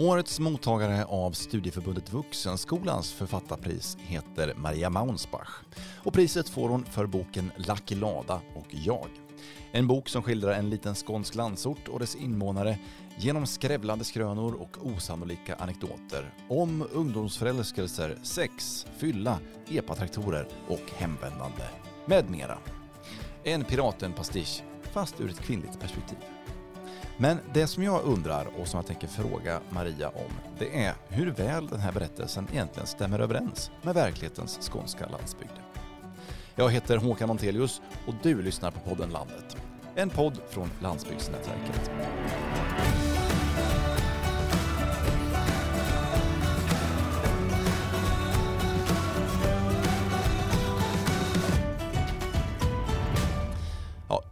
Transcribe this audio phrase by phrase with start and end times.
[0.00, 5.48] Årets mottagare av Studieförbundet Vuxenskolans författarpris heter Maria Maunsbach.
[6.04, 9.08] Och priset får hon för boken Lucky Lada och jag.
[9.72, 12.78] En bok som skildrar en liten skånsk landsort och dess invånare
[13.16, 21.64] genom skrävlande skrönor och osannolika anekdoter om ungdomsförälskelser, sex, fylla, epatraktorer och hemvändande
[22.06, 22.58] med mera.
[23.44, 26.18] En Piraten-pastisch, fast ur ett kvinnligt perspektiv.
[27.20, 31.30] Men det som jag undrar och som jag tänker fråga Maria om, det är hur
[31.30, 35.52] väl den här berättelsen egentligen stämmer överens med verklighetens skånska landsbygd.
[36.54, 39.56] Jag heter Håkan Montelius och du lyssnar på podden Landet.
[39.94, 41.90] En podd från Landsbygdsnätverket.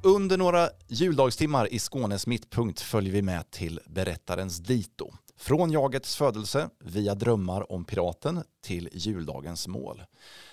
[0.07, 5.13] Under några juldagstimmar i Skånes mittpunkt följer vi med till berättarens dito.
[5.37, 10.03] Från jagets födelse, via drömmar om piraten, till juldagens mål.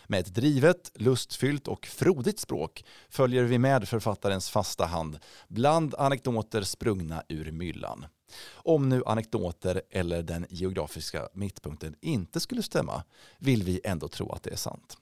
[0.08, 6.62] Med ett drivet, lustfyllt och frodigt språk följer vi med författarens fasta hand bland anekdoter
[6.62, 8.06] sprungna ur myllan.
[8.54, 13.04] Om nu anekdoter eller den geografiska mittpunkten inte skulle stämma
[13.38, 14.98] vill vi ändå tro att det är sant.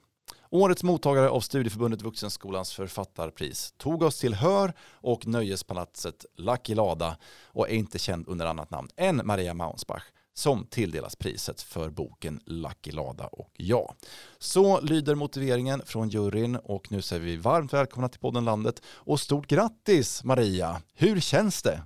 [0.54, 7.70] Årets mottagare av Studieförbundet Vuxenskolans författarpris tog oss till Hör och nöjespalatset Lucky Lada och
[7.70, 10.02] är inte känd under annat namn än Maria Maunsbach
[10.34, 13.94] som tilldelas priset för boken Lucky Lada och jag.
[14.38, 19.20] Så lyder motiveringen från juryn och nu säger vi varmt välkomna till podden Landet och
[19.20, 20.82] stort grattis Maria!
[20.94, 21.82] Hur känns det?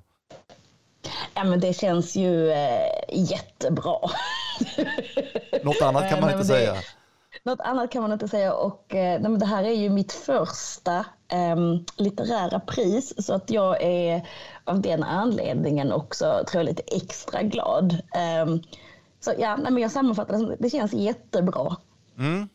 [1.35, 3.99] Ja men det känns ju eh, jättebra.
[5.63, 6.77] Något annat kan man inte säga.
[7.47, 10.13] Något annat kan man inte säga och eh, nej, men det här är ju mitt
[10.13, 11.57] första eh,
[11.97, 14.29] litterära pris så att jag är
[14.65, 17.93] av den anledningen också tror jag lite extra glad.
[17.93, 18.57] Eh,
[19.21, 21.77] så ja, nej, men jag sammanfattar det, det känns jättebra.
[22.19, 22.49] Mm.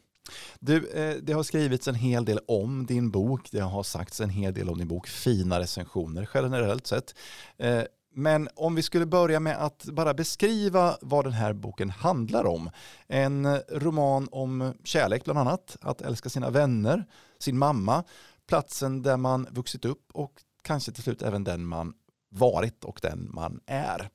[0.60, 4.30] Du, eh, det har skrivits en hel del om din bok, det har sagts en
[4.30, 7.16] hel del om din bok, fina recensioner generellt sett.
[7.58, 12.46] Eh, men om vi skulle börja med att bara beskriva vad den här boken handlar
[12.46, 12.70] om.
[13.08, 17.06] En roman om kärlek bland annat, att älska sina vänner,
[17.40, 18.04] sin mamma,
[18.48, 21.94] platsen där man vuxit upp och kanske till slut även den man
[22.30, 24.10] varit och den man är.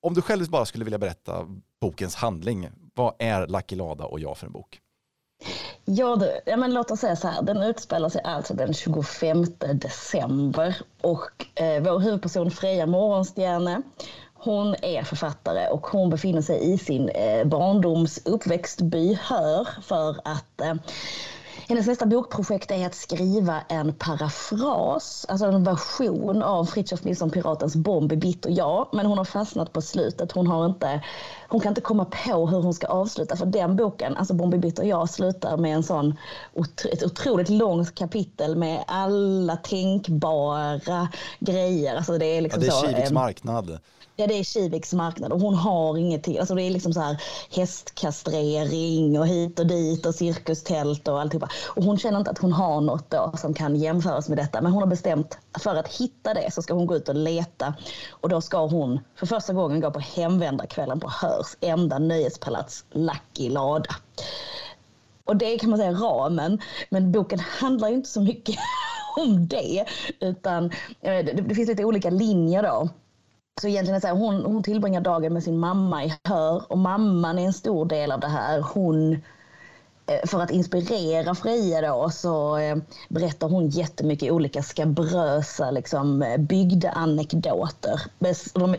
[0.00, 1.46] Om du själv bara skulle vilja berätta
[1.80, 4.80] bokens handling, vad är Lucky Lada och jag för en bok?
[5.84, 7.42] Ja, du, ja men låt oss säga så här.
[7.42, 13.82] Den utspelar sig alltså den 25 december och eh, vår huvudperson Freja Morgonstjärne
[14.44, 20.60] hon är författare och hon befinner sig i sin eh, barndoms uppväxtby Hör för att
[20.60, 20.74] eh,
[21.68, 27.76] hennes nästa bokprojekt är att skriva en parafras, alltså en version av Fritiof Nilsson Piratens
[27.76, 28.88] Bomb i Bitt och jag.
[28.92, 30.32] Men hon har fastnat på slutet.
[30.32, 31.02] Hon, har inte,
[31.52, 33.36] hon kan inte komma på hur hon ska avsluta.
[33.36, 36.18] För den boken, alltså Bomb i Bitt och jag, slutar med en sån,
[36.92, 40.80] ett otroligt långt kapitel med alla tänkbara
[41.40, 41.96] grejer.
[41.96, 43.78] Alltså det är liksom ja, det är Kiviks eh, marknad.
[44.16, 46.38] Ja, det är Kiviks marknad och hon har ingenting.
[46.38, 51.48] Alltså det är liksom så här hästkastrering och hit och dit och cirkustält och alltihopa.
[51.66, 54.60] Och hon känner inte att hon har något då som kan jämföras med detta.
[54.60, 57.74] Men hon har bestämt för att hitta det så ska hon gå ut och leta.
[58.10, 61.08] Och då ska hon för första gången gå på hemvändarkvällen på
[61.42, 63.96] Hörs enda nöjespalats Lucky Lada.
[65.24, 66.58] Och det kan man säga ramen.
[66.90, 68.56] Men boken handlar ju inte så mycket
[69.16, 69.84] om det.
[70.20, 70.64] Utan
[71.00, 72.88] eh, det finns lite olika linjer då.
[73.60, 76.78] Så egentligen är så här, hon, hon tillbringar dagen med sin mamma i Hör och
[76.78, 78.60] mamman är en stor del av det här.
[78.60, 79.12] Hon,
[80.06, 82.76] eh, för att inspirera Freja då så eh,
[83.08, 88.00] berättar hon jättemycket olika skabrösa liksom, bygdeanekdoter.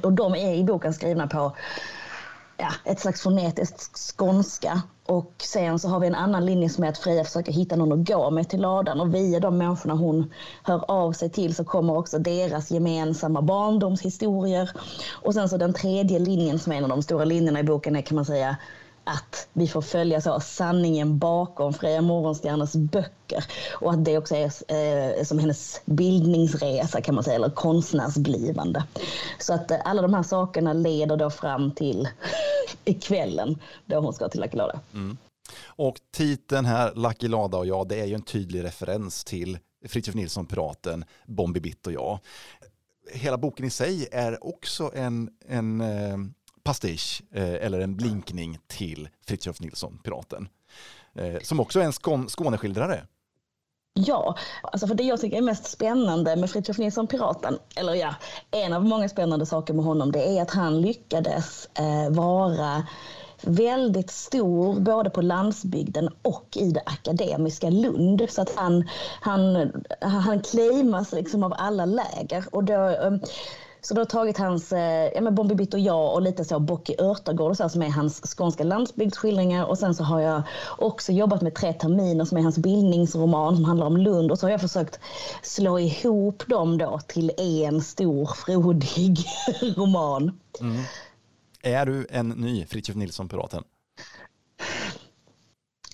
[0.02, 1.54] Och de är i boken skrivna på
[2.58, 4.82] ja, ett slags fonetiskt skånska.
[5.06, 8.00] Och sen så har vi en annan linje som är att Freja försöker hitta någon
[8.02, 10.34] att gå med till ladan och via de människorna hon
[10.64, 14.72] hör av sig till så kommer också deras gemensamma barndomshistorier.
[15.22, 17.96] Och sen så den tredje linjen som är en av de stora linjerna i boken
[17.96, 18.58] är kan man säga
[19.04, 25.18] att vi får följa så, sanningen bakom Freja Morgonstjärnas böcker och att det också är
[25.18, 28.84] eh, som hennes bildningsresa kan man säga, eller konstnärsblivande.
[29.40, 32.08] Så att eh, alla de här sakerna leder då fram till
[32.86, 34.80] i kvällen då hon ska till Lucky Lada.
[34.94, 35.18] Mm.
[35.66, 40.16] Och titeln här, Lucky Lada och jag, det är ju en tydlig referens till Fritiof
[40.16, 42.20] Nilsson, Piraten, Bombi Bitt och jag.
[43.12, 46.18] Hela boken i sig är också en, en eh,
[46.64, 50.48] pastisch eh, eller en blinkning till Fritiof Nilsson, Piraten.
[51.16, 53.06] Eh, som också är en Skåneskildrare.
[53.94, 58.16] Ja, alltså för det jag tycker är mest spännande med Fritiof Nilsson Piraten, eller ja,
[58.52, 62.88] en av många spännande saker med honom, det är att han lyckades eh, vara
[63.42, 68.26] väldigt stor både på landsbygden och i det akademiska Lund.
[68.30, 68.90] Så att han,
[69.22, 69.72] han,
[70.02, 72.46] han claimas liksom av alla läger.
[72.52, 73.14] Och då, eh,
[73.86, 76.60] så då har tagit hans eh, ja, men Bombi Bitt och jag och lite så
[76.60, 79.66] Bocke Örtagård och så som är hans skånska landsbygdsskildringar.
[79.66, 80.44] Och sen så har jag
[80.78, 84.32] också jobbat med Tre terminer som är hans bildningsroman som handlar om Lund.
[84.32, 85.00] Och så har jag försökt
[85.42, 89.18] slå ihop dem då till en stor frodig
[89.78, 90.40] roman.
[90.62, 90.84] Mm.
[91.62, 93.64] Är du en ny Fritiof Nilsson-piraten?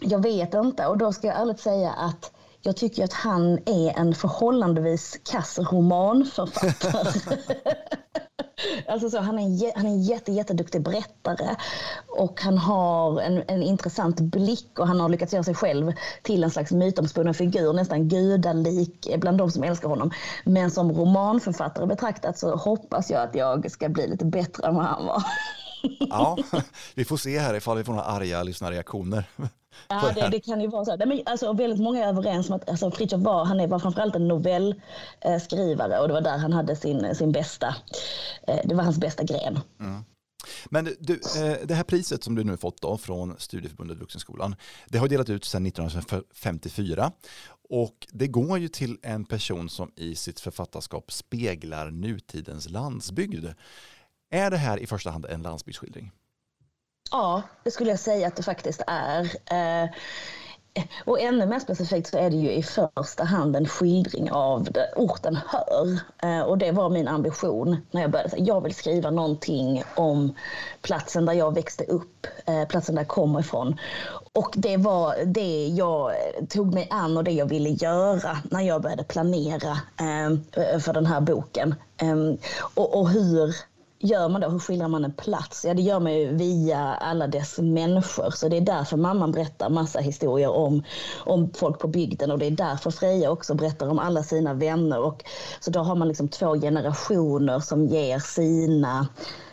[0.01, 4.00] Jag vet inte och då ska jag ärligt säga att jag tycker att han är
[4.00, 7.38] en förhållandevis kass romanförfattare.
[8.88, 11.56] alltså så, han, är en, han är en jätte, jätteduktig berättare
[12.07, 16.44] och han har en, en intressant blick och han har lyckats göra sig själv till
[16.44, 20.12] en slags mytomspunnen figur, nästan gudalik bland de som älskar honom.
[20.44, 24.85] Men som romanförfattare betraktat så hoppas jag att jag ska bli lite bättre än vad
[24.85, 25.23] han var.
[26.00, 26.38] ja,
[26.95, 29.23] vi får se här ifall vi får några arga lyssnarreaktioner.
[29.87, 30.97] Ja, det, det, kan ju vara så.
[31.05, 34.27] Men, alltså, väldigt många är överens om att alltså, Fritiof var, han var framförallt en
[34.27, 37.75] novellskrivare och det var där han hade sin, sin bästa,
[38.47, 39.59] eh, det var hans bästa gren.
[39.79, 40.03] Mm.
[40.69, 44.55] Men du, eh, det här priset som du nu fått då från Studieförbundet Vuxenskolan,
[44.87, 47.11] det har delat ut sedan 1954
[47.69, 53.45] och det går ju till en person som i sitt författarskap speglar nutidens landsbygd.
[54.31, 56.11] Är det här i första hand en landsbygdsskildring?
[57.11, 59.23] Ja, det skulle jag säga att det faktiskt är.
[59.51, 59.89] Eh,
[61.06, 64.94] och ännu mer specifikt så är det ju i första hand en skildring av det
[64.95, 66.00] orten Hör.
[66.23, 68.38] Eh, och det var min ambition när jag började.
[68.38, 70.35] Jag vill skriva någonting om
[70.81, 73.79] platsen där jag växte upp, eh, platsen där jag kommer ifrån.
[74.33, 76.12] Och det var det jag
[76.50, 81.05] tog mig an och det jag ville göra när jag började planera eh, för den
[81.05, 81.75] här boken.
[82.01, 82.15] Eh,
[82.73, 83.55] och hur
[84.00, 84.50] gör man då?
[84.50, 85.66] Hur skildrar man en plats?
[85.66, 88.31] Ja, det gör man ju via alla dess människor.
[88.31, 90.84] Så det är därför mamman berättar massa historier om,
[91.25, 95.00] om folk på bygden och det är därför Freja också berättar om alla sina vänner.
[95.00, 95.24] Och,
[95.60, 99.07] så då har man liksom två generationer som ger sina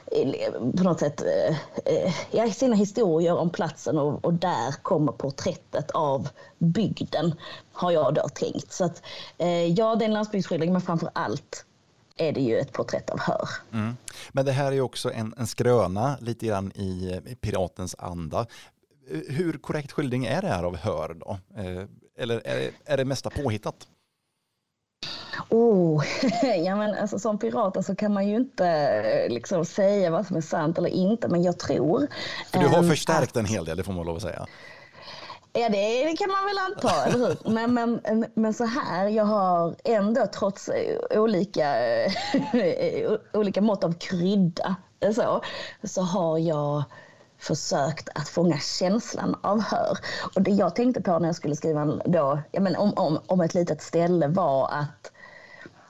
[0.06, 5.12] eh, på något sätt eh, eh, ja, sina historier om platsen och, och, där kommer
[5.12, 6.28] porträttet av
[6.58, 7.34] bygden,
[7.72, 8.72] har jag då tänkt.
[8.72, 9.02] Så att,
[9.76, 11.64] ja, det är en landsbygdsskildring, men framför allt
[12.16, 13.48] är det ju ett porträtt av Hör.
[13.72, 13.96] Mm.
[14.32, 18.46] Men det här är också en, en skröna lite grann i, i piratens anda.
[19.28, 21.38] Hur korrekt skildring är det här av Hör då?
[21.56, 21.84] Eh,
[22.18, 23.86] eller är, är det mesta påhittat?
[25.48, 26.04] Oh,
[26.64, 30.36] ja men alltså som pirat så kan man ju inte eh, liksom säga vad som
[30.36, 32.06] är sant eller inte, men jag tror...
[32.52, 34.46] För du har ehm, förstärkt en hel del, det får man lov att säga.
[35.58, 37.50] Ja, det, det, kan man väl anta, eller hur?
[37.50, 40.70] Men, men, men så här, jag har ändå trots
[41.10, 41.74] olika,
[43.32, 44.76] olika mått av krydda
[45.14, 45.42] så,
[45.84, 46.84] så har jag
[47.38, 49.98] försökt att fånga känslan av hör.
[50.34, 53.40] Och det jag tänkte på när jag skulle skriva då, ja, men om, om, om
[53.40, 55.12] ett litet ställe var att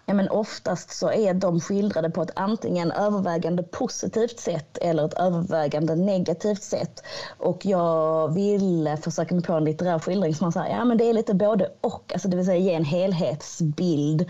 [0.06, 5.14] ja, men oftast så är de skildrade på ett antingen övervägande positivt sätt eller ett
[5.14, 7.02] övervägande negativt sätt.
[7.38, 11.04] Och jag ville försöka mig på en litterär skildring som man säger, ja men det
[11.04, 14.20] är lite både och, alltså det vill säga ge en helhetsbild,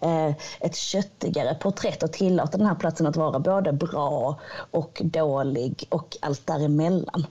[0.00, 4.40] eh, ett köttigare porträtt och tillåta den här platsen att vara både bra
[4.70, 7.26] och dålig och allt däremellan.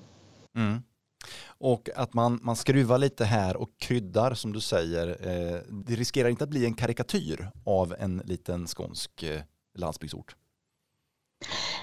[0.58, 0.84] Mm.
[1.60, 5.08] Och att man, man skruvar lite här och kryddar som du säger.
[5.08, 9.42] Eh, det riskerar inte att bli en karikatyr av en liten skånsk eh,
[9.78, 10.36] landsbygdsort.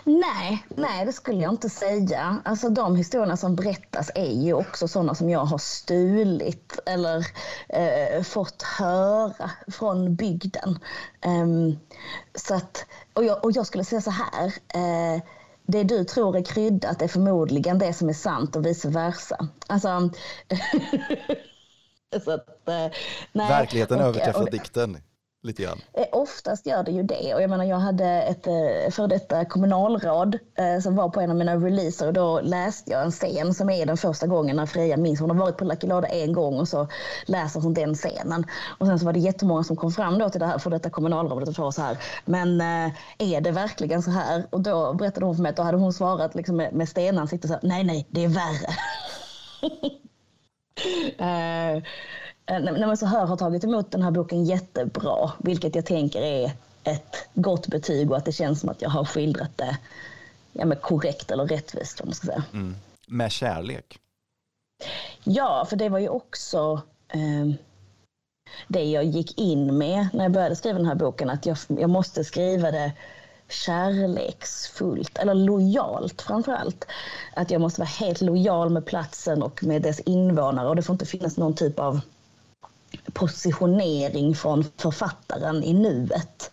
[0.04, 2.42] Nej, nej, det skulle jag inte säga.
[2.45, 7.26] Alltså de historierna som berättas är ju också sådana som jag har stulit eller
[7.68, 10.78] eh, fått höra från bygden.
[11.26, 11.78] Um,
[12.35, 14.47] så att, och, jag, och jag skulle säga så här.
[14.75, 15.23] Eh,
[15.66, 19.49] det du tror är kryddat är förmodligen det som är sant och vice versa.
[19.66, 19.88] Alltså,
[22.16, 22.90] att, eh.
[23.32, 24.99] Verkligheten överträffar dikten
[25.46, 25.80] lite grann?
[25.92, 27.34] Eh, oftast gör det ju det.
[27.34, 31.20] Och jag menar, jag hade ett eh, före för detta kommunalråd eh, som var på
[31.20, 34.56] en av mina releaser och då läste jag en scen som är den första gången
[34.56, 35.20] när Freja minns.
[35.20, 36.88] Hon har varit på Lucky Lada en gång och så
[37.26, 38.44] läser hon den scenen.
[38.78, 40.90] Och sen så var det jättemånga som kom fram då till det här för detta
[40.90, 41.98] kommunalrådet och sa så här.
[42.24, 44.46] Men eh, är det verkligen så här?
[44.50, 47.48] Och då berättade hon för mig att då hade hon svarat liksom med, med stenansikte
[47.48, 47.60] så här.
[47.62, 48.68] Nej, nej, det är värre.
[51.20, 51.82] uh, Eh,
[52.48, 56.52] när man så hör har tagit emot den här boken jättebra, vilket jag tänker är
[56.84, 59.78] ett gott betyg och att det känns som att jag har skildrat det
[60.52, 62.00] ja, med korrekt eller rättvist.
[62.00, 62.44] Om man ska säga.
[62.52, 62.74] Mm.
[63.06, 63.98] Med kärlek?
[65.24, 66.80] Ja, för det var ju också...
[67.08, 67.54] Eh,
[68.68, 71.90] det jag gick in med när jag började skriva den här boken, att jag, jag
[71.90, 72.92] måste skriva det
[73.48, 76.86] kärleksfullt, eller lojalt framför allt.
[77.34, 80.94] Att jag måste vara helt lojal med platsen och med dess invånare och det får
[80.94, 82.00] inte finnas någon typ av
[83.12, 86.50] positionering från författaren i nuet.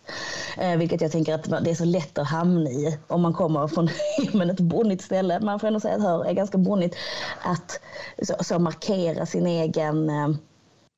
[0.58, 3.68] Eh, vilket jag tänker att det är så lätt att hamna i om man kommer
[3.68, 3.88] från
[4.32, 5.40] men ett bonnigt ställe.
[5.40, 6.96] Man får ändå säga att Hör är ganska bonnigt.
[7.42, 7.80] Att
[8.22, 10.28] så, så markera sin egen eh,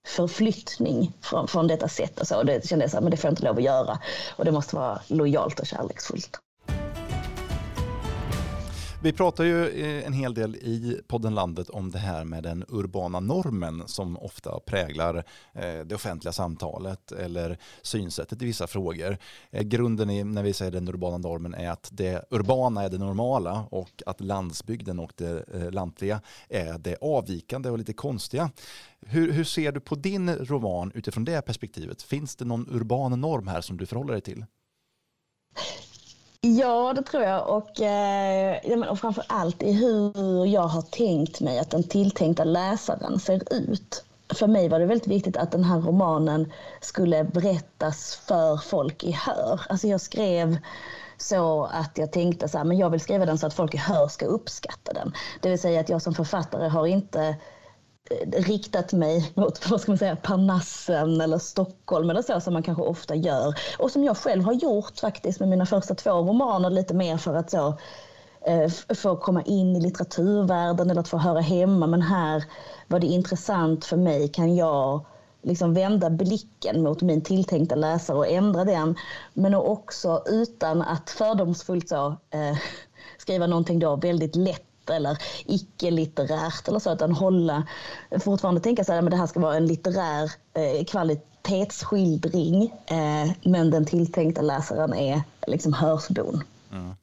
[0.06, 2.18] förflyttning från, från detta sätt.
[2.18, 2.46] Alltså, och så.
[2.46, 3.98] Det kände jag så här, men det får jag inte lov att göra.
[4.36, 6.40] Och det måste vara lojalt och kärleksfullt.
[9.06, 12.64] Vi pratar ju eh, en hel del i podden Landet om det här med den
[12.68, 19.18] urbana normen som ofta präglar eh, det offentliga samtalet eller synsättet i vissa frågor.
[19.50, 22.98] Eh, grunden i, när vi säger den urbana normen är att det urbana är det
[22.98, 28.50] normala och att landsbygden och det lantliga är det avvikande och lite konstiga.
[29.00, 32.02] Hur, hur ser du på din roman utifrån det perspektivet?
[32.02, 34.44] Finns det någon urban norm här som du förhåller dig till?
[36.46, 37.48] Ja, det tror jag.
[37.48, 43.20] Och, eh, och framför allt i hur jag har tänkt mig att den tilltänkta läsaren
[43.20, 44.04] ser ut.
[44.34, 49.10] För mig var det väldigt viktigt att den här romanen skulle berättas för folk i
[49.10, 49.60] hör.
[49.68, 50.56] Alltså jag skrev
[51.18, 53.78] så att jag tänkte så här, men jag vill skriva den så att folk i
[53.78, 55.12] hör ska uppskatta den.
[55.40, 57.36] Det vill säga att jag som författare har inte
[58.32, 62.82] riktat mig mot vad ska man säga, Parnassen eller Stockholm eller så som man kanske
[62.82, 63.54] ofta gör.
[63.78, 67.34] Och som jag själv har gjort faktiskt med mina första två romaner lite mer för
[67.34, 67.78] att så
[68.46, 71.86] eh, få komma in i litteraturvärlden eller att få höra hemma.
[71.86, 72.44] Men här
[72.86, 74.28] var det intressant för mig.
[74.28, 75.04] Kan jag
[75.46, 78.96] liksom vända blicken mot min tilltänkta läsare och ändra den.
[79.34, 82.56] Men också utan att fördomsfullt så, eh,
[83.18, 87.66] skriva någonting då väldigt lätt eller icke-litterärt eller så, utan hålla,
[88.20, 93.84] fortfarande tänka sig att det här ska vara en litterär eh, kvalitetsskildring, eh, men den
[93.84, 96.42] tilltänkta läsaren är liksom hörsbon.
[96.72, 96.94] Mm.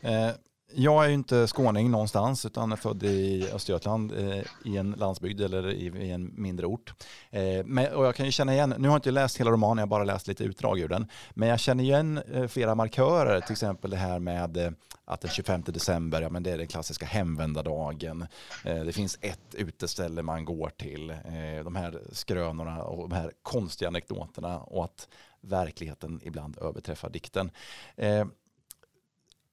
[0.00, 0.34] Eh,
[0.74, 5.40] jag är ju inte skåning någonstans utan är född i Östergötland eh, i en landsbygd
[5.40, 6.94] eller i, i en mindre ort.
[7.30, 9.78] Eh, men, och jag kan ju känna igen, nu har jag inte läst hela romanen,
[9.78, 13.40] jag har bara läst lite utdrag ur den, men jag känner igen eh, flera markörer,
[13.40, 14.70] till exempel det här med eh,
[15.04, 18.26] att den 25 december, ja men det är den klassiska hemvändardagen.
[18.64, 23.32] Eh, det finns ett uteställe man går till, eh, de här skrönorna och de här
[23.42, 25.08] konstiga anekdoterna och att
[25.40, 27.50] verkligheten ibland överträffar dikten.
[27.96, 28.26] Eh,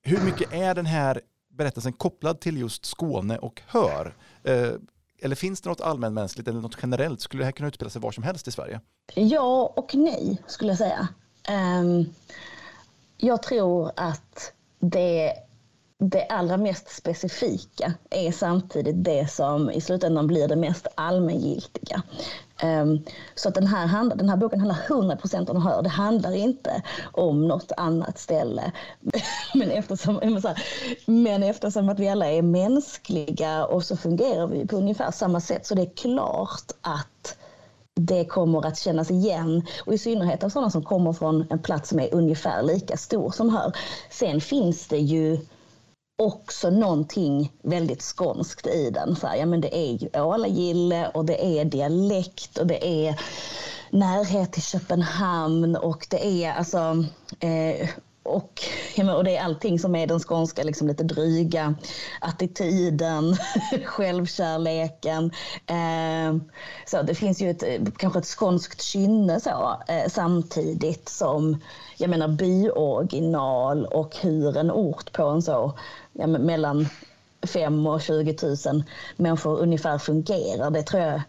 [0.10, 4.14] hur mycket är den här berättelsen kopplad till just Skåne och Hör?
[4.44, 4.70] Eh,
[5.22, 7.22] eller finns det något allmänmänskligt eller något generellt?
[7.22, 8.82] Skulle det här kunna utspela sig var som helst i Sverige?
[9.16, 11.08] Ja och nej skulle jag säga.
[11.48, 12.06] Ehm,
[13.18, 15.34] jag tror att det,
[16.00, 22.04] det allra mest specifika är samtidigt det som i slutändan blir det mest allmängiltiga.
[22.60, 23.04] Ehm,
[23.36, 25.82] så att den här, den här boken handlar 100% om hör.
[25.82, 28.72] Det handlar inte om något annat ställe.
[29.54, 30.44] men, eftersom,
[31.06, 35.66] men eftersom att vi alla är mänskliga och så fungerar vi på ungefär samma sätt
[35.66, 37.38] så det är klart att
[37.96, 39.66] det kommer att kännas igen.
[39.86, 43.32] Och i synnerhet av sådana som kommer från en plats som är ungefär lika stor
[43.32, 43.72] som hör.
[44.10, 45.40] Sen finns det ju
[46.18, 49.16] också någonting väldigt skånskt i den.
[49.16, 53.20] Så här, ja, men det är ju ålagille och det är dialekt och det är
[53.90, 57.06] närhet till Köpenhamn och det är alltså
[57.40, 57.90] eh,
[58.28, 58.62] och,
[59.16, 61.76] och det är allting som är den skånska liksom lite dryga
[62.22, 63.38] attityden,
[63.86, 65.32] självkärleken.
[65.68, 66.38] Eh,
[66.86, 67.64] så det finns ju ett,
[67.98, 71.62] kanske ett skånskt kynne så, eh, samtidigt som
[71.98, 75.74] jag menar byoriginal och hur en ort på en så
[76.14, 76.88] ja, mellan
[77.48, 78.84] 5 och 20 000
[79.16, 80.72] människor ungefär fungerar.
[80.72, 81.22] Det tror jag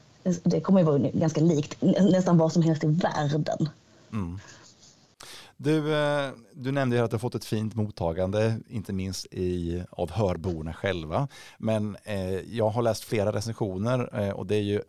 [0.43, 3.69] det kommer att vara ganska likt nästan vad som helst i världen.
[4.13, 4.41] Mm.
[5.61, 10.11] Du, eh, du nämnde att du har fått ett fint mottagande, inte minst i, av
[10.11, 11.29] hörborna själva.
[11.59, 14.83] Men eh, jag har läst flera recensioner eh, och det är ju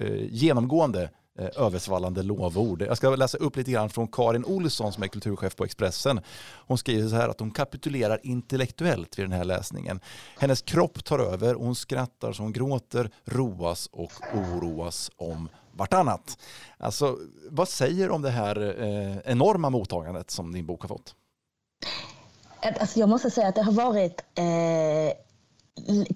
[0.00, 2.82] eh, genomgående Eh, översvallande lovord.
[2.82, 6.20] Jag ska läsa upp lite grann från Karin Olsson som är kulturchef på Expressen.
[6.66, 10.00] Hon skriver så här att hon kapitulerar intellektuellt vid den här läsningen.
[10.38, 16.38] Hennes kropp tar över och hon skrattar så hon gråter, roas och oroas om vartannat.
[16.78, 17.18] Alltså,
[17.50, 21.14] vad säger du om det här eh, enorma mottagandet som din bok har fått?
[22.80, 25.25] Alltså jag måste säga att det har varit eh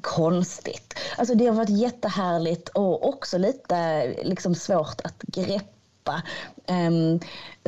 [0.01, 0.95] konstigt.
[1.17, 6.23] Alltså det har varit jättehärligt och också lite liksom svårt att greppa.
[6.69, 7.21] Um,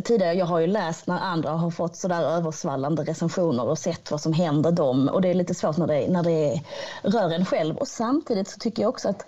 [0.05, 4.21] tidigare, jag har ju läst när andra har fått sådär översvallande recensioner och sett vad
[4.21, 6.63] som händer dem och det är lite svårt när det, när det
[7.03, 7.77] rör en själv.
[7.77, 9.27] Och samtidigt så tycker jag också att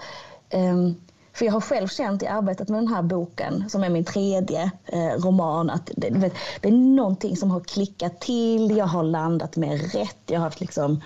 [0.55, 1.01] um,
[1.33, 4.71] För jag har själv känt i arbetet med den här boken, som är min tredje
[4.87, 8.77] eh, roman, att det, vet, det är någonting som har klickat till.
[8.77, 10.19] Jag har landat mer rätt.
[10.27, 11.01] Jag har haft liksom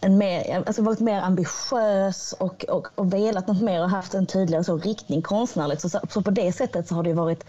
[0.00, 4.26] en mer, alltså varit mer ambitiös och, och, och velat något mer och haft en
[4.26, 5.80] tydligare så riktning konstnärligt.
[5.80, 7.44] Så, så på det sättet så har det varit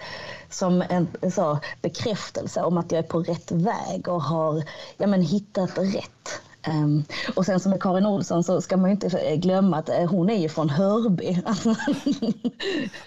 [0.50, 4.64] som en så, bekräftelse om att jag är på rätt väg och har
[4.98, 6.42] ja, men, hittat rätt.
[6.68, 7.04] Um,
[7.36, 10.30] och sen som med Karin Olsson så ska man ju inte glömma att uh, hon
[10.30, 11.42] är ju från Hörby.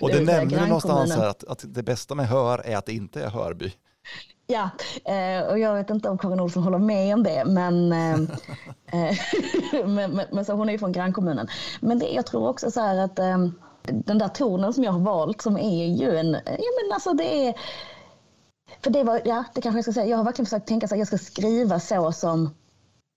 [0.01, 2.93] och det, nämner du någonstans här att, att det bästa med Hör är att det
[2.93, 3.73] inte är Hörby.
[4.51, 4.71] Ja,
[5.05, 8.15] eh, och jag vet inte om Karin Olsson håller med om det, men, eh,
[8.93, 9.17] eh
[9.87, 11.49] men, men, men, så hon är ju från grannkommunen.
[11.81, 13.17] Men det, jag tror också så här att
[13.83, 17.47] den där tonen som jag har valt som är ju en, ja men alltså det
[17.47, 17.55] är,
[18.83, 20.95] för det var, ja det kanske jag ska säga, jag har verkligen försökt tänka så
[20.95, 22.55] att jag ska skriva så som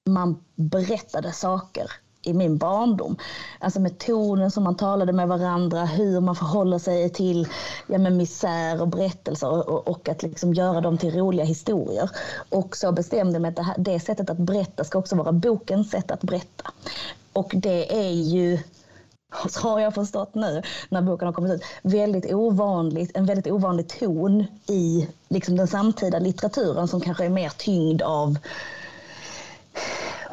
[0.09, 1.91] man berättade saker
[2.23, 3.17] i min barndom.
[3.59, 7.47] Alltså med tonen som man talade med varandra, hur man förhåller sig till
[7.87, 12.09] ja, med misär och berättelser och, och att liksom göra dem till roliga historier.
[12.49, 15.31] Och så bestämde jag mig att det, här, det sättet att berätta ska också vara
[15.31, 16.71] bokens sätt att berätta.
[17.33, 18.59] Och det är ju
[19.49, 23.87] så har jag förstått nu när boken har kommit ut, väldigt ovanligt, en väldigt ovanlig
[23.87, 28.37] ton i liksom den samtida litteraturen som kanske är mer tyngd av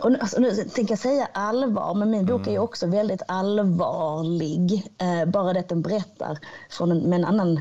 [0.03, 2.55] och nu, alltså, nu tänker jag säga allvar, men min bok mm.
[2.55, 4.91] är också väldigt allvarlig.
[4.99, 6.39] Eh, bara det att den berättar
[6.71, 7.61] från en, med en annan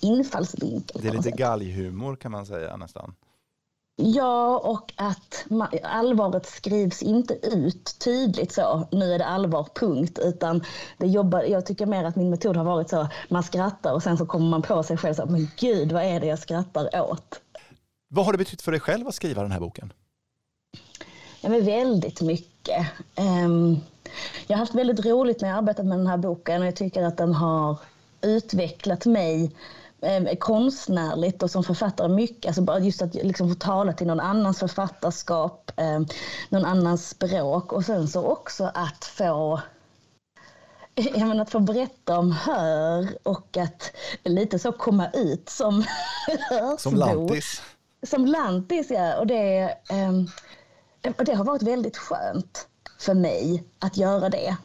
[0.00, 1.02] infallsvinkel.
[1.02, 3.14] Det är lite galghumor kan man säga nästan.
[3.98, 10.18] Ja, och att man, allvaret skrivs inte ut tydligt så, nu är det allvar, punkt.
[10.22, 10.64] Utan
[10.98, 14.16] det jobbar, jag tycker mer att min metod har varit så, man skrattar och sen
[14.16, 17.40] så kommer man på sig själv så, men gud, vad är det jag skrattar åt?
[18.08, 19.92] Vad har det betytt för dig själv att skriva den här boken?
[21.40, 22.86] Ja, men väldigt mycket.
[23.16, 23.80] Um,
[24.46, 27.02] jag har haft väldigt roligt när jag arbetat med den här boken och jag tycker
[27.02, 27.78] att den har
[28.20, 29.56] utvecklat mig
[30.00, 32.46] eh, konstnärligt och som författare mycket.
[32.46, 36.00] Alltså bara just att liksom få tala till någon annans författarskap, eh,
[36.48, 39.60] någon annans språk och sen så också att få
[41.14, 43.92] jag menar, att få berätta om hör och att
[44.24, 45.84] lite så komma ut som
[46.50, 46.76] hörsbo.
[46.78, 47.62] Som lantis.
[48.02, 49.18] Som lantis, ja.
[49.18, 49.74] Och det,
[51.06, 52.66] Eh, och det har varit väldigt skönt
[52.98, 54.56] för mig att göra det.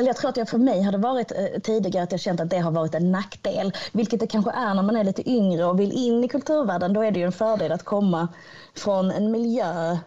[0.00, 2.58] Jag tror att jag för mig hade varit eh, tidigare att jag känt att det
[2.58, 5.92] har varit en nackdel, vilket det kanske är när man är lite yngre och vill
[5.92, 6.92] in i kulturvärlden.
[6.92, 8.28] Då är det ju en fördel att komma
[8.74, 9.98] från en miljö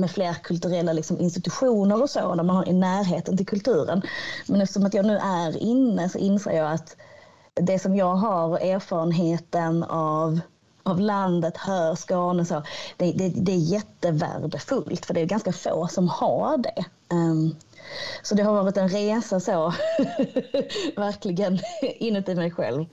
[0.00, 4.02] med fler kulturella liksom, institutioner och så, där man har i närheten till kulturen.
[4.46, 6.96] Men eftersom att jag nu är inne så inser jag att
[7.54, 10.40] det som jag har erfarenheten av
[10.82, 12.62] av landet, hör Skåne så.
[12.96, 16.84] Det, det, det, är jättevärdefullt för det är ganska få som har det.
[17.14, 17.56] Um,
[18.22, 19.74] så det har varit en resa så,
[20.96, 22.86] verkligen inuti mig själv.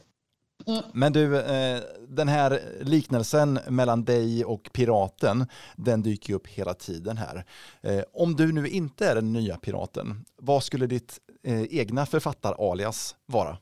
[0.67, 0.83] Mm.
[0.93, 7.17] Men du, eh, den här liknelsen mellan dig och piraten, den dyker upp hela tiden
[7.17, 7.45] här.
[7.81, 13.15] Eh, om du nu inte är den nya piraten, vad skulle ditt eh, egna författar-alias
[13.25, 13.57] vara?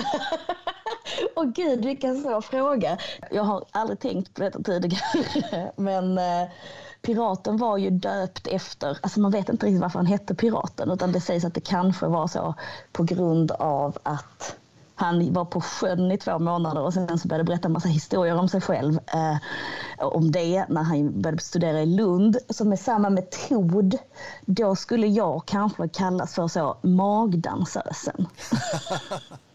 [1.38, 2.98] Åh oh, gud, vilken svår fråga.
[3.30, 5.72] Jag har aldrig tänkt på detta tidigare.
[5.76, 6.48] Men eh,
[7.02, 11.12] Piraten var ju döpt efter, alltså man vet inte riktigt varför han hette Piraten, utan
[11.12, 12.54] det sägs att det kanske var så
[12.92, 14.56] på grund av att
[14.94, 18.38] han var på sjön i två månader och sen så började berätta en massa historier
[18.38, 18.98] om sig själv.
[19.06, 19.36] Eh,
[19.98, 22.36] om det när han började studera i Lund.
[22.50, 23.98] Så med samma metod,
[24.40, 28.26] då skulle jag kanske kallas för så magdansösen.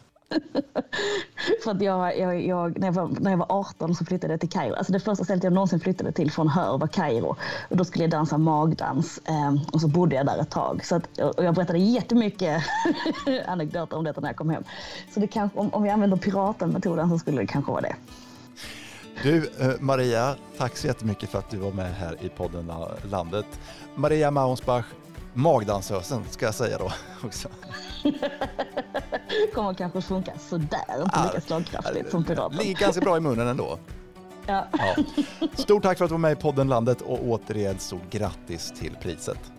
[1.63, 4.39] för att jag, jag, jag, när, jag var, när jag var 18 så flyttade jag
[4.39, 4.75] till Kairo.
[4.75, 7.35] Alltså det första stället jag någonsin flyttade till från Hör var Kairo.
[7.69, 10.85] Och då skulle jag dansa magdans eh, och så bodde jag där ett tag.
[10.85, 12.63] Så att, och jag berättade jättemycket
[13.45, 14.63] anekdoter om detta när jag kom hem.
[15.13, 17.95] Så det kanske, om, om vi använder piraten-metoden så skulle det kanske vara det.
[19.23, 22.71] Du, eh, Maria, tack så jättemycket för att du var med här i podden
[23.03, 23.45] Landet.
[23.95, 24.85] Maria Maunsbach,
[25.33, 26.91] magdansösen ska jag säga då
[27.23, 27.49] också.
[29.53, 32.57] kommer kanske funka sådär, inte lika slagkraftigt som piraten.
[32.57, 33.79] Ligger ganska bra i munnen ändå.
[34.47, 34.67] Ja.
[34.71, 34.95] ja.
[35.53, 38.95] Stort tack för att du var med i podden Landet och återigen så grattis till
[39.01, 39.51] priset.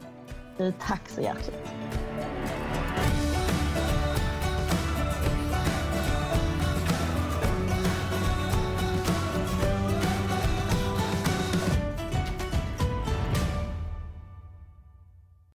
[0.81, 1.73] Tack så hjärtligt.